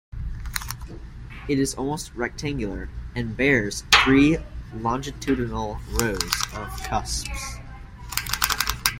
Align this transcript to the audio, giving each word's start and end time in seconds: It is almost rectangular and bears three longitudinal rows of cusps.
It 1.47 1.59
is 1.59 1.75
almost 1.75 2.15
rectangular 2.15 2.89
and 3.15 3.37
bears 3.37 3.83
three 4.03 4.39
longitudinal 4.75 5.77
rows 5.91 6.23
of 6.55 6.69
cusps. 6.81 7.57